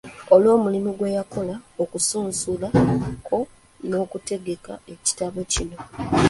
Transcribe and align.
Olw’omulimu 0.33 0.89
gwe 0.97 1.09
yakola 1.17 1.55
okusunsula 1.83 2.67
ko 3.27 3.37
n’okutegeka 3.87 4.73
ekitabo 4.93 5.39
kino. 5.51 5.77